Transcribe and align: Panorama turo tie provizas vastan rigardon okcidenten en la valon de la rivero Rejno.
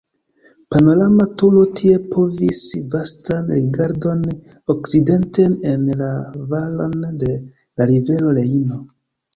Panorama 0.75 1.25
turo 1.41 1.61
tie 1.79 1.99
provizas 2.13 2.81
vastan 2.95 3.53
rigardon 3.59 4.25
okcidenten 4.77 5.61
en 5.75 5.89
la 6.03 6.11
valon 6.57 6.99
de 7.25 7.39
la 7.41 7.91
rivero 7.95 8.37
Rejno. 8.43 8.85